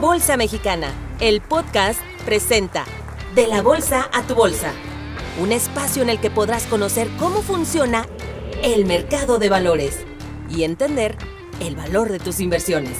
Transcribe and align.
Bolsa 0.00 0.36
Mexicana, 0.36 0.92
el 1.20 1.40
podcast 1.40 1.98
presenta 2.26 2.84
De 3.34 3.46
la 3.46 3.62
Bolsa 3.62 4.10
a 4.12 4.22
tu 4.24 4.34
Bolsa, 4.34 4.72
un 5.40 5.52
espacio 5.52 6.02
en 6.02 6.10
el 6.10 6.20
que 6.20 6.30
podrás 6.30 6.66
conocer 6.66 7.08
cómo 7.18 7.40
funciona 7.40 8.06
el 8.62 8.84
mercado 8.84 9.38
de 9.38 9.48
valores 9.48 10.00
y 10.50 10.64
entender 10.64 11.16
el 11.60 11.76
valor 11.76 12.12
de 12.12 12.18
tus 12.18 12.40
inversiones. 12.40 12.98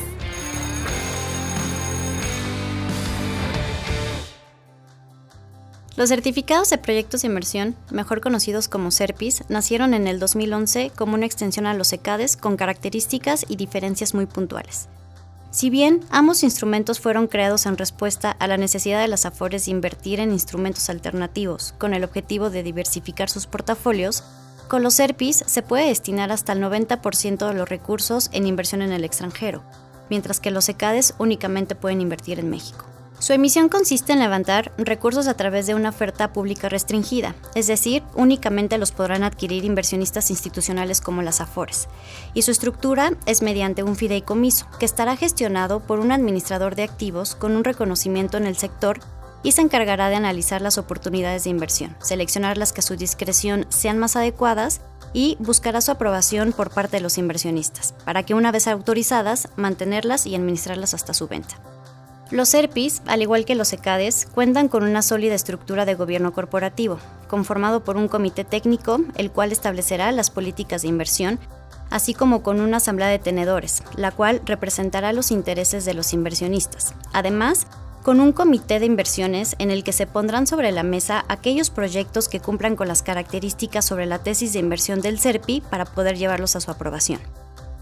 Los 5.96 6.08
certificados 6.08 6.70
de 6.70 6.78
proyectos 6.78 7.20
de 7.20 7.28
inversión, 7.28 7.76
mejor 7.90 8.22
conocidos 8.22 8.68
como 8.68 8.90
SERPIS, 8.90 9.44
nacieron 9.50 9.92
en 9.92 10.06
el 10.06 10.18
2011 10.18 10.92
como 10.96 11.12
una 11.12 11.26
extensión 11.26 11.66
a 11.66 11.74
los 11.74 11.92
ECADES 11.92 12.38
con 12.38 12.56
características 12.56 13.44
y 13.48 13.56
diferencias 13.56 14.14
muy 14.14 14.24
puntuales. 14.24 14.88
Si 15.56 15.70
bien 15.70 16.04
ambos 16.10 16.42
instrumentos 16.42 17.00
fueron 17.00 17.28
creados 17.28 17.64
en 17.64 17.78
respuesta 17.78 18.30
a 18.30 18.46
la 18.46 18.58
necesidad 18.58 19.00
de 19.00 19.08
las 19.08 19.24
AFORES 19.24 19.64
de 19.64 19.70
invertir 19.70 20.20
en 20.20 20.32
instrumentos 20.32 20.90
alternativos 20.90 21.72
con 21.78 21.94
el 21.94 22.04
objetivo 22.04 22.50
de 22.50 22.62
diversificar 22.62 23.30
sus 23.30 23.46
portafolios, 23.46 24.22
con 24.68 24.82
los 24.82 24.92
SERPIS 24.92 25.44
se 25.46 25.62
puede 25.62 25.86
destinar 25.86 26.30
hasta 26.30 26.52
el 26.52 26.62
90% 26.62 27.48
de 27.48 27.54
los 27.54 27.70
recursos 27.70 28.28
en 28.34 28.46
inversión 28.46 28.82
en 28.82 28.92
el 28.92 29.02
extranjero, 29.02 29.62
mientras 30.10 30.40
que 30.40 30.50
los 30.50 30.68
ECADES 30.68 31.14
únicamente 31.16 31.74
pueden 31.74 32.02
invertir 32.02 32.38
en 32.38 32.50
México. 32.50 32.84
Su 33.18 33.32
emisión 33.32 33.70
consiste 33.70 34.12
en 34.12 34.18
levantar 34.18 34.72
recursos 34.76 35.26
a 35.26 35.34
través 35.34 35.66
de 35.66 35.74
una 35.74 35.88
oferta 35.88 36.34
pública 36.34 36.68
restringida, 36.68 37.34
es 37.54 37.66
decir, 37.66 38.02
únicamente 38.14 38.76
los 38.76 38.92
podrán 38.92 39.22
adquirir 39.22 39.64
inversionistas 39.64 40.30
institucionales 40.30 41.00
como 41.00 41.22
las 41.22 41.40
AFORES, 41.40 41.88
y 42.34 42.42
su 42.42 42.50
estructura 42.50 43.14
es 43.24 43.40
mediante 43.40 43.82
un 43.82 43.96
fideicomiso, 43.96 44.66
que 44.78 44.84
estará 44.84 45.16
gestionado 45.16 45.80
por 45.80 45.98
un 45.98 46.12
administrador 46.12 46.74
de 46.74 46.82
activos 46.82 47.34
con 47.34 47.56
un 47.56 47.64
reconocimiento 47.64 48.36
en 48.36 48.46
el 48.46 48.58
sector 48.58 49.00
y 49.42 49.52
se 49.52 49.62
encargará 49.62 50.10
de 50.10 50.16
analizar 50.16 50.60
las 50.60 50.76
oportunidades 50.76 51.44
de 51.44 51.50
inversión, 51.50 51.96
seleccionar 52.00 52.58
las 52.58 52.74
que 52.74 52.80
a 52.80 52.82
su 52.82 52.96
discreción 52.96 53.64
sean 53.70 53.96
más 53.96 54.16
adecuadas 54.16 54.82
y 55.14 55.38
buscará 55.40 55.80
su 55.80 55.90
aprobación 55.90 56.52
por 56.52 56.70
parte 56.70 56.98
de 56.98 57.02
los 57.02 57.16
inversionistas, 57.16 57.94
para 58.04 58.24
que 58.24 58.34
una 58.34 58.52
vez 58.52 58.68
autorizadas, 58.68 59.48
mantenerlas 59.56 60.26
y 60.26 60.34
administrarlas 60.34 60.92
hasta 60.92 61.14
su 61.14 61.28
venta. 61.28 61.56
Los 62.32 62.52
ERPIs, 62.54 63.02
al 63.06 63.22
igual 63.22 63.44
que 63.44 63.54
los 63.54 63.72
ECADES, 63.72 64.26
cuentan 64.26 64.66
con 64.66 64.82
una 64.82 65.02
sólida 65.02 65.36
estructura 65.36 65.84
de 65.84 65.94
gobierno 65.94 66.32
corporativo, 66.32 66.98
conformado 67.28 67.84
por 67.84 67.96
un 67.96 68.08
comité 68.08 68.42
técnico, 68.42 69.00
el 69.14 69.30
cual 69.30 69.52
establecerá 69.52 70.10
las 70.10 70.30
políticas 70.30 70.82
de 70.82 70.88
inversión, 70.88 71.38
así 71.88 72.14
como 72.14 72.42
con 72.42 72.60
una 72.60 72.78
asamblea 72.78 73.06
de 73.06 73.20
tenedores, 73.20 73.84
la 73.94 74.10
cual 74.10 74.42
representará 74.44 75.12
los 75.12 75.30
intereses 75.30 75.84
de 75.84 75.94
los 75.94 76.12
inversionistas. 76.12 76.94
Además, 77.12 77.68
con 78.02 78.18
un 78.18 78.32
comité 78.32 78.80
de 78.80 78.86
inversiones 78.86 79.54
en 79.60 79.70
el 79.70 79.84
que 79.84 79.92
se 79.92 80.08
pondrán 80.08 80.48
sobre 80.48 80.72
la 80.72 80.82
mesa 80.82 81.24
aquellos 81.28 81.70
proyectos 81.70 82.28
que 82.28 82.40
cumplan 82.40 82.74
con 82.74 82.88
las 82.88 83.04
características 83.04 83.84
sobre 83.84 84.06
la 84.06 84.18
tesis 84.18 84.52
de 84.52 84.58
inversión 84.58 85.00
del 85.00 85.20
CERPI 85.20 85.60
para 85.60 85.84
poder 85.84 86.16
llevarlos 86.16 86.56
a 86.56 86.60
su 86.60 86.72
aprobación. 86.72 87.20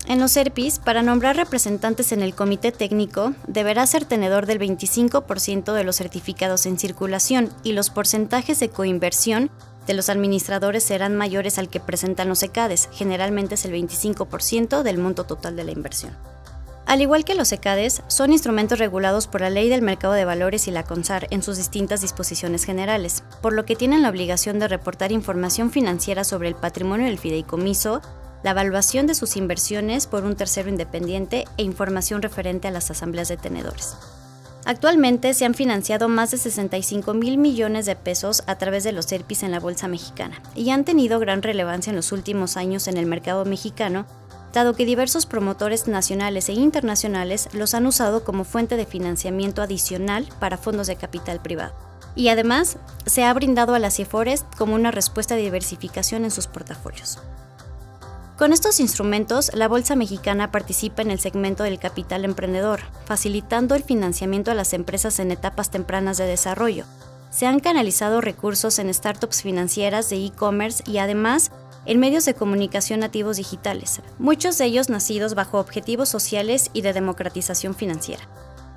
En 0.06 0.20
los 0.20 0.36
ERPIs, 0.36 0.80
para 0.80 1.02
nombrar 1.02 1.36
representantes 1.36 2.12
en 2.12 2.20
el 2.20 2.34
comité 2.34 2.72
técnico, 2.72 3.33
deberá 3.47 3.86
ser 3.86 4.05
tenedor 4.05 4.44
del 4.44 4.58
25% 4.58 5.72
de 5.72 5.84
los 5.84 5.96
certificados 5.96 6.66
en 6.66 6.78
circulación 6.78 7.48
y 7.62 7.72
los 7.72 7.88
porcentajes 7.88 8.61
de 8.61 8.69
coinversión 8.69 9.50
de 9.86 9.94
los 9.94 10.11
administradores 10.11 10.84
serán 10.84 11.16
mayores 11.16 11.58
al 11.58 11.69
que 11.69 11.80
presentan 11.80 12.28
los 12.28 12.42
ECADES, 12.42 12.91
generalmente 12.92 13.55
es 13.55 13.64
el 13.64 13.72
25% 13.72 14.83
del 14.83 14.98
monto 14.98 15.24
total 15.24 15.56
de 15.56 15.64
la 15.64 15.72
inversión. 15.72 16.14
Al 16.86 17.00
igual 17.00 17.24
que 17.24 17.34
los 17.34 17.50
ECADES, 17.50 18.02
son 18.08 18.33
instrumentos 18.33 18.78
regulados 18.78 19.27
por 19.27 19.41
la 19.41 19.48
Ley 19.48 19.70
del 19.70 19.80
Mercado 19.80 20.12
de 20.12 20.27
Valores 20.27 20.68
y 20.68 20.70
la 20.70 20.83
CONSAR 20.83 21.28
en 21.30 21.42
sus 21.42 21.57
distintas 21.57 22.02
disposiciones 22.02 22.64
generales, 22.64 23.24
por 23.40 23.55
lo 23.55 23.64
que 23.64 23.74
tienen 23.74 24.02
la 24.02 24.11
obligación 24.11 24.58
de 24.58 24.68
reportar 24.68 25.11
información 25.11 25.70
financiera 25.70 26.24
sobre 26.24 26.48
el 26.48 26.55
patrimonio 26.55 27.07
del 27.07 27.18
fideicomiso, 27.18 28.02
la 28.44 28.50
evaluación 28.50 29.06
de 29.06 29.14
sus 29.14 29.36
inversiones 29.36 30.06
por 30.06 30.24
un 30.24 30.36
tercero 30.36 30.68
independiente 30.68 31.46
e 31.56 31.62
información 31.62 32.22
referente 32.22 32.68
a 32.68 32.70
las 32.70 32.90
asambleas 32.90 33.28
de 33.28 33.38
tenedores. 33.38 33.96
Actualmente 34.66 35.34
se 35.34 35.46
han 35.46 35.55
financiado 35.55 36.08
más 36.08 36.30
de 36.30 36.38
65 36.38 37.14
mil 37.14 37.38
millones 37.38 37.86
de 37.86 37.96
pesos 37.96 38.42
a 38.46 38.56
través 38.56 38.84
de 38.84 38.92
los 38.92 39.10
ERPIs 39.10 39.42
en 39.42 39.50
la 39.50 39.60
Bolsa 39.60 39.88
Mexicana 39.88 40.42
y 40.54 40.70
han 40.70 40.84
tenido 40.84 41.18
gran 41.18 41.42
relevancia 41.42 41.90
en 41.90 41.96
los 41.96 42.12
últimos 42.12 42.56
años 42.56 42.86
en 42.86 42.98
el 42.98 43.06
mercado 43.06 43.46
mexicano, 43.46 44.06
dado 44.52 44.74
que 44.74 44.84
diversos 44.84 45.24
promotores 45.24 45.88
nacionales 45.88 46.48
e 46.50 46.52
internacionales 46.52 47.48
los 47.52 47.74
han 47.74 47.86
usado 47.86 48.24
como 48.24 48.44
fuente 48.44 48.77
de 48.77 48.86
financiamiento 48.86 49.62
adicional 49.62 50.28
para 50.38 50.58
fondos 50.58 50.86
de 50.86 50.96
capital 50.96 51.40
privado. 51.40 51.74
Y 52.14 52.28
además, 52.28 52.77
se 53.06 53.24
ha 53.24 53.33
brindado 53.33 53.74
a 53.74 53.78
las 53.78 53.96
CIFORES 53.96 54.44
como 54.56 54.74
una 54.74 54.90
respuesta 54.90 55.34
de 55.34 55.42
diversificación 55.42 56.24
en 56.24 56.30
sus 56.30 56.46
portafolios. 56.46 57.18
Con 58.36 58.52
estos 58.52 58.80
instrumentos, 58.80 59.52
la 59.55 59.68
Bolsa 59.68 59.95
Mexicana 59.95 60.50
participa 60.50 61.02
en 61.02 61.12
el 61.12 61.20
segmento 61.20 61.62
del 61.62 61.78
capital 61.78 62.24
emprendedor, 62.24 62.80
facilitando 63.05 63.77
el 63.77 63.84
financiamiento 63.84 64.50
a 64.50 64.55
las 64.55 64.72
empresas 64.72 65.20
en 65.20 65.30
etapas 65.30 65.70
tempranas 65.70 66.17
de 66.18 66.27
desarrollo. 66.27 66.84
Se 67.30 67.46
han 67.46 67.61
canalizado 67.61 68.20
recursos 68.20 68.80
en 68.80 68.92
startups 68.92 69.42
financieras 69.42 70.11
de 70.11 70.17
e-commerce 70.17 70.83
y 70.84 70.98
además 70.98 71.52
en 71.86 72.00
medios 72.00 72.24
de 72.24 72.34
comunicación 72.34 73.00
nativos 73.00 73.36
digitales, 73.36 74.00
muchos 74.18 74.58
de 74.58 74.64
ellos 74.64 74.89
nacidos 74.89 75.36
bajo 75.36 75.61
objetivos 75.61 76.08
sociales 76.08 76.70
y 76.72 76.83
de 76.83 76.92
democratización 76.92 77.77
financiera. 77.77 78.24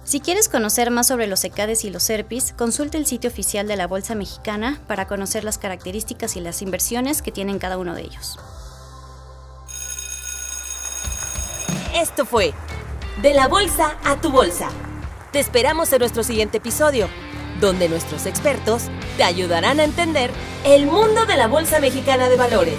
Si 0.04 0.20
quieres 0.20 0.50
conocer 0.50 0.92
más 0.92 1.08
sobre 1.08 1.26
los 1.26 1.44
ECADES 1.44 1.84
y 1.84 1.90
los 1.90 2.04
SERPIS, 2.04 2.54
consulta 2.56 2.98
el 2.98 3.08
sitio 3.08 3.30
oficial 3.30 3.68
de 3.68 3.76
la 3.76 3.88
Bolsa 3.88 4.14
Mexicana 4.14 4.80
para 4.88 5.08
conocer 5.08 5.44
las 5.44 5.58
características 5.58 6.36
y 6.36 6.42
las 6.42 6.62
inversiones 6.62 7.24
que 7.24 7.32
tienen 7.32 7.58
cada 7.58 7.78
uno 7.80 7.96
de 7.96 8.04
ellos. 8.04 8.38
Esto 12.00 12.28
fue 12.28 12.54
De 13.24 13.34
la 13.34 13.48
Bolsa 13.48 13.98
a 14.06 14.22
tu 14.22 14.30
Bolsa. 14.30 14.70
Te 15.32 15.40
esperamos 15.40 15.92
en 15.92 16.00
nuestro 16.00 16.22
siguiente 16.24 16.58
episodio, 16.58 17.10
donde 17.60 17.90
nuestros 17.90 18.28
expertos 18.28 18.84
te 19.18 19.24
ayudarán 19.24 19.80
a 19.80 19.84
entender 19.84 20.30
el 20.64 20.86
mundo 20.86 21.26
de 21.26 21.38
la 21.38 21.48
Bolsa 21.48 21.80
Mexicana 21.80 22.30
de 22.30 22.38
Valores. 22.38 22.78